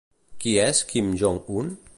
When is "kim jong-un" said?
0.95-1.75